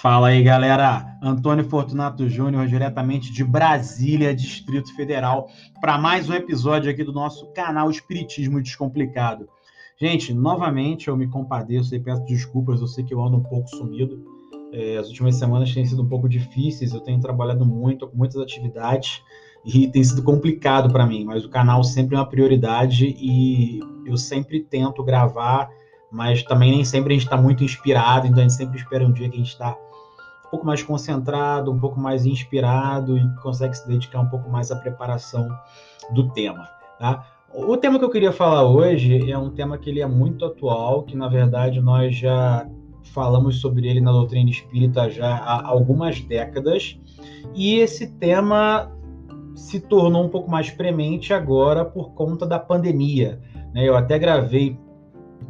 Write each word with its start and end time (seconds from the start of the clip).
Fala 0.00 0.28
aí, 0.28 0.44
galera. 0.44 1.18
Antônio 1.20 1.64
Fortunato 1.64 2.28
Júnior, 2.28 2.68
diretamente 2.68 3.32
de 3.32 3.42
Brasília, 3.42 4.32
Distrito 4.32 4.94
Federal, 4.94 5.48
para 5.80 5.98
mais 5.98 6.30
um 6.30 6.34
episódio 6.34 6.88
aqui 6.88 7.02
do 7.02 7.12
nosso 7.12 7.46
canal 7.52 7.90
Espiritismo 7.90 8.62
Descomplicado. 8.62 9.48
Gente, 10.00 10.32
novamente 10.32 11.08
eu 11.08 11.16
me 11.16 11.26
compadeço 11.26 11.96
e 11.96 11.98
peço 11.98 12.24
desculpas, 12.26 12.80
eu 12.80 12.86
sei 12.86 13.02
que 13.02 13.12
eu 13.12 13.20
ando 13.20 13.38
um 13.38 13.42
pouco 13.42 13.68
sumido. 13.70 14.24
É, 14.72 14.98
as 14.98 15.08
últimas 15.08 15.34
semanas 15.34 15.74
têm 15.74 15.84
sido 15.84 16.02
um 16.02 16.08
pouco 16.08 16.28
difíceis, 16.28 16.94
eu 16.94 17.00
tenho 17.00 17.18
trabalhado 17.20 17.66
muito, 17.66 18.06
com 18.06 18.16
muitas 18.16 18.40
atividades 18.40 19.20
e 19.64 19.88
tem 19.88 20.04
sido 20.04 20.22
complicado 20.22 20.92
para 20.92 21.04
mim, 21.06 21.24
mas 21.24 21.44
o 21.44 21.50
canal 21.50 21.82
sempre 21.82 22.14
é 22.14 22.20
uma 22.20 22.28
prioridade 22.28 23.16
e 23.18 23.80
eu 24.06 24.16
sempre 24.16 24.60
tento 24.60 25.02
gravar, 25.02 25.68
mas 26.10 26.42
também 26.42 26.70
nem 26.70 26.84
sempre 26.84 27.12
a 27.12 27.16
gente 27.16 27.26
está 27.26 27.36
muito 27.36 27.62
inspirado, 27.62 28.26
então 28.26 28.38
a 28.38 28.42
gente 28.42 28.54
sempre 28.54 28.78
espera 28.78 29.06
um 29.06 29.12
dia 29.12 29.28
que 29.28 29.34
a 29.34 29.38
gente 29.38 29.52
está 29.52 29.76
um 30.46 30.50
pouco 30.50 30.66
mais 30.66 30.82
concentrado, 30.82 31.70
um 31.70 31.78
pouco 31.78 32.00
mais 32.00 32.24
inspirado 32.24 33.18
e 33.18 33.34
consegue 33.42 33.76
se 33.76 33.86
dedicar 33.86 34.20
um 34.20 34.28
pouco 34.28 34.48
mais 34.50 34.70
à 34.70 34.76
preparação 34.76 35.48
do 36.14 36.28
tema. 36.30 36.68
Tá? 36.98 37.26
O 37.54 37.76
tema 37.76 37.98
que 37.98 38.04
eu 38.04 38.10
queria 38.10 38.32
falar 38.32 38.64
hoje 38.64 39.30
é 39.30 39.36
um 39.36 39.50
tema 39.50 39.78
que 39.78 39.90
ele 39.90 40.00
é 40.00 40.06
muito 40.06 40.44
atual, 40.44 41.02
que 41.02 41.16
na 41.16 41.28
verdade 41.28 41.80
nós 41.80 42.16
já 42.16 42.66
falamos 43.12 43.60
sobre 43.60 43.88
ele 43.88 44.00
na 44.00 44.12
doutrina 44.12 44.50
espírita 44.50 45.10
já 45.10 45.36
há 45.36 45.66
algumas 45.66 46.20
décadas, 46.20 46.98
e 47.54 47.76
esse 47.76 48.06
tema 48.18 48.92
se 49.54 49.80
tornou 49.80 50.24
um 50.24 50.28
pouco 50.28 50.50
mais 50.50 50.70
premente 50.70 51.32
agora 51.32 51.84
por 51.84 52.12
conta 52.12 52.46
da 52.46 52.58
pandemia. 52.58 53.40
Né? 53.74 53.88
Eu 53.88 53.96
até 53.96 54.18
gravei 54.18 54.78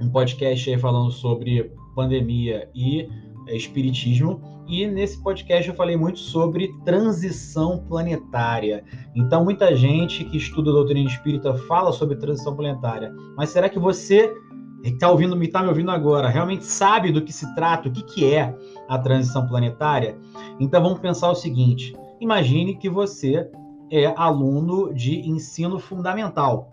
um 0.00 0.08
podcast 0.08 0.70
aí 0.70 0.78
falando 0.78 1.10
sobre 1.10 1.72
pandemia 1.94 2.68
e 2.74 3.08
é, 3.46 3.56
espiritismo, 3.56 4.40
e 4.68 4.86
nesse 4.86 5.22
podcast 5.22 5.68
eu 5.68 5.74
falei 5.74 5.96
muito 5.96 6.18
sobre 6.18 6.68
transição 6.84 7.84
planetária. 7.88 8.84
Então, 9.16 9.42
muita 9.42 9.74
gente 9.74 10.24
que 10.24 10.36
estuda 10.36 10.70
a 10.70 10.74
doutrina 10.74 11.08
espírita 11.08 11.54
fala 11.54 11.90
sobre 11.90 12.16
transição 12.16 12.54
planetária. 12.54 13.10
Mas 13.36 13.48
será 13.48 13.68
que 13.68 13.78
você 13.78 14.34
que 14.82 14.90
está 14.90 15.10
ouvindo, 15.10 15.36
me 15.36 15.46
está 15.46 15.62
me 15.62 15.68
ouvindo 15.68 15.90
agora, 15.90 16.28
realmente 16.28 16.64
sabe 16.64 17.10
do 17.10 17.22
que 17.22 17.32
se 17.32 17.52
trata, 17.54 17.88
o 17.88 17.92
que, 17.92 18.02
que 18.02 18.32
é 18.32 18.54
a 18.88 18.98
transição 18.98 19.46
planetária? 19.46 20.16
Então 20.60 20.82
vamos 20.82 21.00
pensar 21.00 21.30
o 21.30 21.34
seguinte: 21.34 21.96
imagine 22.20 22.76
que 22.76 22.88
você 22.88 23.50
é 23.90 24.06
aluno 24.16 24.92
de 24.94 25.28
ensino 25.28 25.78
fundamental, 25.78 26.70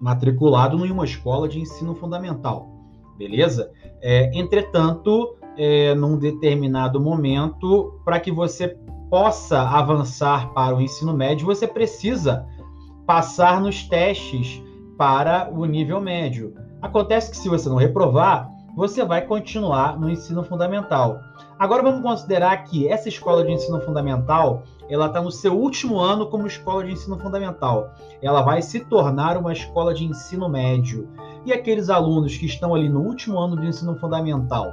matriculado 0.00 0.84
em 0.84 0.90
uma 0.90 1.04
escola 1.04 1.48
de 1.48 1.60
ensino 1.60 1.94
fundamental, 1.94 2.68
beleza? 3.16 3.70
É, 4.00 4.30
entretanto, 4.38 5.36
é, 5.56 5.94
num 5.94 6.16
determinado 6.16 7.00
momento, 7.00 8.00
para 8.04 8.20
que 8.20 8.30
você 8.30 8.76
possa 9.10 9.60
avançar 9.60 10.52
para 10.52 10.76
o 10.76 10.80
ensino 10.80 11.12
médio, 11.12 11.46
você 11.46 11.66
precisa 11.66 12.46
passar 13.06 13.60
nos 13.60 13.82
testes 13.84 14.62
para 14.96 15.50
o 15.52 15.64
nível 15.64 16.00
médio. 16.00 16.54
Acontece 16.82 17.30
que 17.30 17.36
se 17.36 17.48
você 17.48 17.68
não 17.68 17.76
reprovar, 17.76 18.50
você 18.78 19.04
vai 19.04 19.22
continuar 19.22 19.98
no 19.98 20.08
ensino 20.08 20.44
fundamental. 20.44 21.20
Agora 21.58 21.82
vamos 21.82 22.00
considerar 22.00 22.62
que 22.62 22.86
essa 22.86 23.08
escola 23.08 23.44
de 23.44 23.50
ensino 23.50 23.80
fundamental, 23.80 24.62
ela 24.88 25.06
está 25.06 25.20
no 25.20 25.32
seu 25.32 25.52
último 25.58 25.98
ano 25.98 26.26
como 26.26 26.46
escola 26.46 26.84
de 26.84 26.92
ensino 26.92 27.18
fundamental. 27.18 27.92
Ela 28.22 28.40
vai 28.40 28.62
se 28.62 28.78
tornar 28.78 29.36
uma 29.36 29.52
escola 29.52 29.92
de 29.92 30.04
ensino 30.04 30.48
médio. 30.48 31.08
E 31.44 31.52
aqueles 31.52 31.90
alunos 31.90 32.36
que 32.36 32.46
estão 32.46 32.72
ali 32.72 32.88
no 32.88 33.00
último 33.00 33.36
ano 33.40 33.60
de 33.60 33.66
ensino 33.66 33.96
fundamental, 33.96 34.72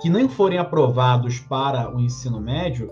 que 0.00 0.08
nem 0.08 0.26
forem 0.26 0.58
aprovados 0.58 1.38
para 1.38 1.94
o 1.94 2.00
ensino 2.00 2.40
médio 2.40 2.90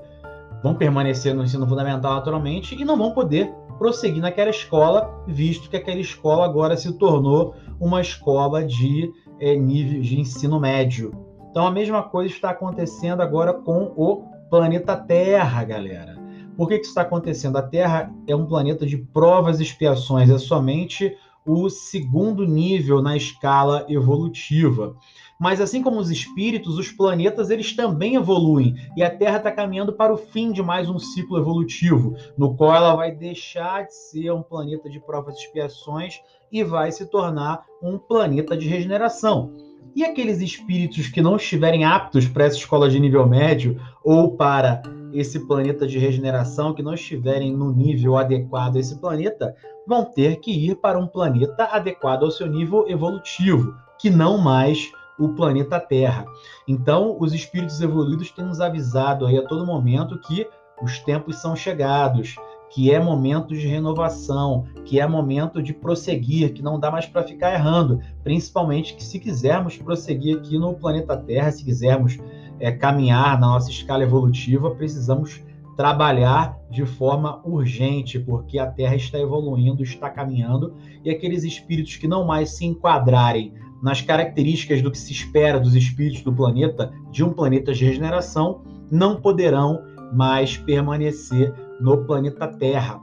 vão 0.62 0.74
permanecer 0.74 1.34
no 1.34 1.44
ensino 1.44 1.66
fundamental 1.66 2.16
naturalmente 2.16 2.78
e 2.78 2.84
não 2.84 2.98
vão 2.98 3.12
poder 3.12 3.50
prosseguir 3.78 4.20
naquela 4.20 4.50
escola, 4.50 5.08
visto 5.26 5.70
que 5.70 5.76
aquela 5.78 6.00
escola 6.00 6.44
agora 6.44 6.76
se 6.76 6.92
tornou 6.98 7.54
uma 7.80 8.02
escola 8.02 8.62
de 8.62 9.10
é, 9.40 9.54
nível 9.54 10.00
de 10.00 10.18
ensino 10.18 10.58
médio. 10.60 11.12
Então 11.50 11.66
a 11.66 11.70
mesma 11.70 12.02
coisa 12.02 12.32
está 12.32 12.50
acontecendo 12.50 13.20
agora 13.20 13.52
com 13.52 13.92
o 13.96 14.24
planeta 14.50 14.96
Terra, 14.96 15.64
galera. 15.64 16.18
Por 16.56 16.68
que, 16.68 16.76
que 16.76 16.82
isso 16.82 16.90
está 16.90 17.02
acontecendo? 17.02 17.56
A 17.56 17.62
Terra 17.62 18.12
é 18.26 18.34
um 18.34 18.46
planeta 18.46 18.84
de 18.84 18.96
provas 18.96 19.60
e 19.60 19.62
expiações, 19.62 20.28
é 20.28 20.38
somente 20.38 21.16
o 21.46 21.70
segundo 21.70 22.44
nível 22.44 23.00
na 23.00 23.16
escala 23.16 23.86
evolutiva. 23.88 24.94
Mas 25.38 25.60
assim 25.60 25.82
como 25.82 26.00
os 26.00 26.10
espíritos, 26.10 26.76
os 26.76 26.90
planetas 26.90 27.48
eles 27.48 27.74
também 27.76 28.16
evoluem 28.16 28.74
e 28.96 29.04
a 29.04 29.10
Terra 29.10 29.36
está 29.36 29.52
caminhando 29.52 29.92
para 29.92 30.12
o 30.12 30.16
fim 30.16 30.50
de 30.50 30.60
mais 30.60 30.88
um 30.88 30.98
ciclo 30.98 31.38
evolutivo, 31.38 32.16
no 32.36 32.56
qual 32.56 32.74
ela 32.74 32.96
vai 32.96 33.12
deixar 33.12 33.86
de 33.86 33.94
ser 33.94 34.32
um 34.32 34.42
planeta 34.42 34.90
de 34.90 34.98
provas 34.98 35.36
e 35.36 35.44
expiações 35.44 36.20
e 36.50 36.64
vai 36.64 36.90
se 36.90 37.06
tornar 37.06 37.64
um 37.80 37.98
planeta 37.98 38.56
de 38.56 38.66
regeneração. 38.66 39.52
E 39.94 40.04
aqueles 40.04 40.40
espíritos 40.40 41.06
que 41.06 41.22
não 41.22 41.36
estiverem 41.36 41.84
aptos 41.84 42.26
para 42.26 42.44
essa 42.44 42.56
escola 42.56 42.90
de 42.90 42.98
nível 42.98 43.24
médio 43.24 43.80
ou 44.02 44.36
para 44.36 44.82
esse 45.12 45.46
planeta 45.46 45.86
de 45.86 45.98
regeneração, 45.98 46.74
que 46.74 46.82
não 46.82 46.94
estiverem 46.94 47.52
no 47.52 47.72
nível 47.72 48.16
adequado 48.16 48.76
a 48.76 48.80
esse 48.80 48.98
planeta, 49.00 49.54
vão 49.86 50.04
ter 50.04 50.40
que 50.40 50.50
ir 50.50 50.74
para 50.76 50.98
um 50.98 51.06
planeta 51.06 51.64
adequado 51.70 52.24
ao 52.24 52.30
seu 52.30 52.46
nível 52.48 52.88
evolutivo, 52.88 53.74
que 53.98 54.10
não 54.10 54.36
mais 54.36 54.92
o 55.18 55.30
planeta 55.30 55.80
Terra. 55.80 56.24
Então, 56.66 57.16
os 57.18 57.32
espíritos 57.32 57.80
evoluídos 57.80 58.30
têm 58.30 58.44
nos 58.44 58.60
avisado 58.60 59.26
aí 59.26 59.36
a 59.36 59.46
todo 59.46 59.66
momento 59.66 60.20
que 60.20 60.46
os 60.80 60.98
tempos 61.00 61.36
são 61.36 61.56
chegados, 61.56 62.36
que 62.70 62.92
é 62.92 63.00
momento 63.00 63.54
de 63.54 63.66
renovação, 63.66 64.64
que 64.84 65.00
é 65.00 65.06
momento 65.06 65.62
de 65.62 65.72
prosseguir, 65.72 66.52
que 66.52 66.62
não 66.62 66.78
dá 66.78 66.90
mais 66.90 67.06
para 67.06 67.24
ficar 67.24 67.52
errando, 67.52 68.00
principalmente 68.22 68.94
que 68.94 69.02
se 69.02 69.18
quisermos 69.18 69.76
prosseguir 69.76 70.38
aqui 70.38 70.58
no 70.58 70.74
planeta 70.74 71.16
Terra, 71.16 71.50
se 71.50 71.64
quisermos 71.64 72.18
é, 72.60 72.70
caminhar 72.70 73.40
na 73.40 73.48
nossa 73.48 73.70
escala 73.70 74.02
evolutiva, 74.02 74.70
precisamos 74.74 75.42
trabalhar 75.76 76.58
de 76.68 76.84
forma 76.84 77.40
urgente, 77.44 78.18
porque 78.18 78.58
a 78.58 78.66
Terra 78.66 78.96
está 78.96 79.18
evoluindo, 79.18 79.82
está 79.82 80.10
caminhando, 80.10 80.74
e 81.04 81.10
aqueles 81.10 81.44
espíritos 81.44 81.96
que 81.96 82.08
não 82.08 82.24
mais 82.24 82.50
se 82.50 82.66
enquadrarem 82.66 83.54
nas 83.82 84.00
características 84.00 84.82
do 84.82 84.90
que 84.90 84.98
se 84.98 85.12
espera 85.12 85.60
dos 85.60 85.74
espíritos 85.74 86.22
do 86.22 86.32
planeta, 86.32 86.92
de 87.10 87.24
um 87.24 87.32
planeta 87.32 87.72
de 87.72 87.84
regeneração, 87.84 88.62
não 88.90 89.20
poderão 89.20 89.82
mais 90.12 90.56
permanecer 90.56 91.52
no 91.80 92.04
planeta 92.04 92.48
Terra. 92.48 93.00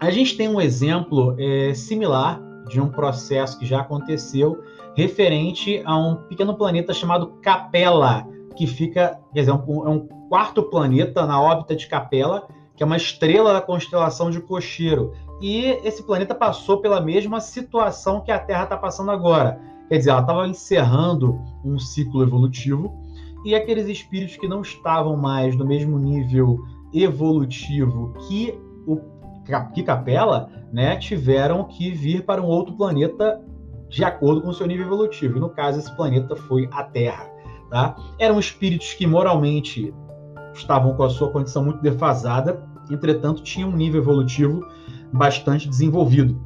A 0.00 0.10
gente 0.10 0.36
tem 0.36 0.48
um 0.48 0.60
exemplo 0.60 1.36
é, 1.38 1.74
similar 1.74 2.40
de 2.68 2.80
um 2.80 2.88
processo 2.88 3.58
que 3.58 3.66
já 3.66 3.80
aconteceu 3.80 4.62
referente 4.96 5.82
a 5.84 5.96
um 5.96 6.16
pequeno 6.16 6.54
planeta 6.54 6.92
chamado 6.92 7.38
Capella, 7.42 8.26
que 8.56 8.66
fica, 8.66 9.18
quer 9.32 9.40
dizer, 9.40 9.52
é 9.52 9.54
um 9.54 10.08
quarto 10.28 10.62
planeta 10.62 11.26
na 11.26 11.40
órbita 11.40 11.76
de 11.76 11.86
Capella, 11.86 12.48
que 12.76 12.82
é 12.82 12.86
uma 12.86 12.96
estrela 12.96 13.52
da 13.52 13.60
constelação 13.60 14.30
de 14.30 14.40
Cocheiro. 14.40 15.12
E 15.40 15.66
esse 15.84 16.02
planeta 16.02 16.34
passou 16.34 16.78
pela 16.78 17.00
mesma 17.00 17.40
situação 17.40 18.20
que 18.20 18.32
a 18.32 18.38
Terra 18.38 18.64
está 18.64 18.76
passando 18.76 19.10
agora. 19.10 19.60
Quer 19.90 19.98
dizer, 19.98 20.10
ela 20.10 20.20
estava 20.20 20.46
encerrando 20.46 21.40
um 21.64 21.76
ciclo 21.76 22.22
evolutivo 22.22 22.96
e 23.44 23.56
aqueles 23.56 23.88
espíritos 23.88 24.36
que 24.36 24.46
não 24.46 24.62
estavam 24.62 25.16
mais 25.16 25.56
no 25.56 25.66
mesmo 25.66 25.98
nível 25.98 26.60
evolutivo 26.94 28.14
que 28.28 28.56
o 28.86 29.00
que 29.74 29.82
Capela, 29.82 30.48
né, 30.72 30.94
tiveram 30.96 31.64
que 31.64 31.90
vir 31.90 32.24
para 32.24 32.40
um 32.40 32.46
outro 32.46 32.76
planeta 32.76 33.44
de 33.88 34.04
acordo 34.04 34.42
com 34.42 34.50
o 34.50 34.54
seu 34.54 34.64
nível 34.64 34.86
evolutivo. 34.86 35.38
E 35.38 35.40
no 35.40 35.50
caso, 35.50 35.80
esse 35.80 35.92
planeta 35.96 36.36
foi 36.36 36.68
a 36.70 36.84
Terra. 36.84 37.28
Tá? 37.68 37.96
Eram 38.16 38.38
espíritos 38.38 38.94
que 38.94 39.08
moralmente 39.08 39.92
estavam 40.54 40.94
com 40.94 41.02
a 41.02 41.10
sua 41.10 41.32
condição 41.32 41.64
muito 41.64 41.82
defasada, 41.82 42.64
entretanto, 42.88 43.42
tinham 43.42 43.70
um 43.70 43.76
nível 43.76 44.00
evolutivo 44.00 44.64
bastante 45.12 45.68
desenvolvido. 45.68 46.40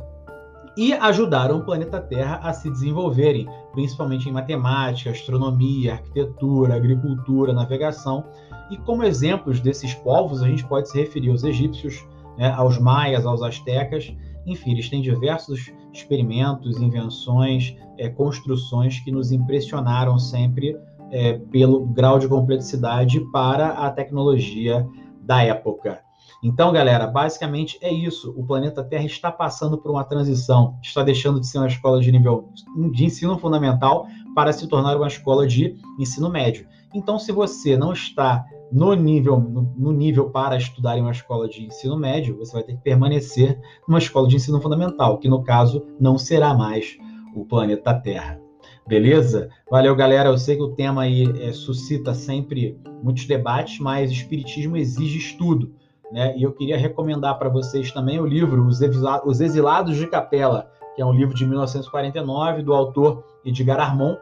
E 0.77 0.93
ajudaram 0.93 1.59
o 1.59 1.65
planeta 1.65 2.01
Terra 2.01 2.41
a 2.43 2.53
se 2.53 2.71
desenvolverem, 2.71 3.49
principalmente 3.73 4.29
em 4.29 4.33
matemática, 4.33 5.11
astronomia, 5.11 5.95
arquitetura, 5.95 6.75
agricultura, 6.75 7.53
navegação. 7.53 8.25
E 8.71 8.77
como 8.79 9.05
exemplos 9.05 9.61
desses 9.61 9.95
povos, 9.95 10.43
a 10.43 10.49
gente 10.49 10.67
pode 10.67 10.91
se 10.91 10.99
referir 10.99 11.31
aos 11.31 11.45
egípcios, 11.45 12.05
né, 12.37 12.51
aos 12.51 12.79
maias, 12.79 13.25
aos 13.25 13.43
astecas, 13.43 14.13
enfim, 14.47 14.73
eles 14.73 14.89
têm 14.89 15.01
diversos 15.01 15.73
experimentos, 15.93 16.81
invenções, 16.81 17.77
é, 17.97 18.09
construções 18.09 19.01
que 19.01 19.11
nos 19.11 19.33
impressionaram 19.33 20.19
sempre 20.19 20.77
é, 21.11 21.35
pelo 21.51 21.87
grau 21.87 22.19
de 22.19 22.29
complexidade 22.29 23.21
para 23.31 23.69
a 23.69 23.91
tecnologia 23.91 24.87
da 25.23 25.43
época. 25.43 26.01
Então, 26.43 26.73
galera, 26.73 27.07
basicamente 27.07 27.79
é 27.81 27.93
isso. 27.93 28.35
O 28.37 28.45
planeta 28.45 28.85
Terra 28.85 29.07
está 29.07 29.33
passando 29.33 29.79
por 29.79 29.91
uma 29.91 30.05
transição, 30.05 30.79
está 30.83 31.03
deixando 31.03 31.41
de 31.41 31.47
ser 31.47 31.59
uma 31.59 31.67
escola 31.67 32.01
de 32.01 32.13
nível 32.13 32.51
de 32.93 33.05
ensino 33.05 33.39
fundamental 33.39 34.07
para 34.35 34.53
se 34.53 34.67
tornar 34.69 34.97
uma 34.97 35.09
escola 35.09 35.47
de 35.47 35.77
ensino 35.99 36.29
médio. 36.29 36.67
Então, 36.95 37.19
se 37.19 37.33
você 37.33 37.77
não 37.77 37.93
está 37.93 38.45
no 38.71 38.95
nível, 38.95 39.39
no, 39.41 39.93
nível 39.93 40.31
para 40.31 40.57
estudar 40.57 40.99
em 40.99 41.01
uma 41.01 41.13
escola 41.13 41.49
de 41.49 41.65
ensino 41.65 41.97
médio, 41.97 42.37
você 42.37 42.53
vai 42.53 42.63
ter 42.63 42.75
que 42.75 42.83
permanecer 42.83 43.61
numa 43.87 43.99
escola 43.99 44.29
de 44.29 44.37
ensino 44.37 44.61
fundamental, 44.61 45.19
que 45.19 45.29
no 45.29 45.43
caso 45.43 45.87
não 46.01 46.19
será 46.19 46.55
mais 46.55 46.97
o 47.35 47.45
planeta 47.45 47.95
Terra. 47.95 48.41
Beleza? 48.87 49.49
Valeu, 49.71 49.95
galera. 49.97 50.29
Eu 50.29 50.37
sei 50.37 50.57
que 50.57 50.63
o 50.63 50.75
tema 50.75 51.03
aí 51.03 51.25
é, 51.41 51.53
suscita 51.53 52.13
sempre 52.15 52.79
muitos 53.03 53.27
debates, 53.27 53.79
mas 53.79 54.11
espiritismo 54.11 54.77
exige 54.77 55.19
estudo. 55.19 55.73
Né? 56.15 56.33
E 56.37 56.45
eu 56.45 56.53
queria 56.53 56.79
recomendar 56.79 57.37
para 57.41 57.49
vocês 57.49 57.91
também 57.91 58.21
o 58.21 58.25
livro 58.25 58.65
Os 58.65 59.41
Exilados 59.41 59.97
de 59.97 60.07
Capela, 60.07 60.71
que 60.95 61.03
é 61.03 61.05
um 61.05 61.13
livro 61.13 61.35
de 61.35 61.45
1949 61.45 62.63
do 62.63 62.73
autor 62.73 63.25
Edgar 63.45 63.81
Armon, 63.81 64.15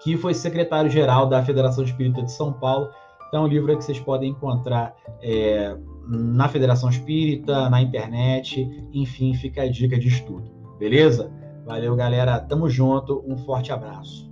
que 0.00 0.16
foi 0.16 0.32
secretário-geral 0.34 1.26
da 1.26 1.42
Federação 1.42 1.82
Espírita 1.82 2.22
de 2.22 2.30
São 2.30 2.52
Paulo. 2.52 2.90
Então, 3.26 3.42
é 3.42 3.44
um 3.44 3.48
livro 3.48 3.76
que 3.76 3.82
vocês 3.82 3.98
podem 3.98 4.30
encontrar 4.30 4.94
é, 5.20 5.76
na 6.06 6.48
Federação 6.48 6.88
Espírita, 6.88 7.68
na 7.68 7.82
internet, 7.82 8.70
enfim, 8.92 9.34
fica 9.34 9.62
a 9.62 9.68
dica 9.68 9.98
de 9.98 10.06
estudo. 10.06 10.48
Beleza? 10.78 11.28
Valeu, 11.66 11.96
galera. 11.96 12.38
Tamo 12.38 12.70
junto. 12.70 13.24
Um 13.26 13.36
forte 13.36 13.72
abraço. 13.72 14.30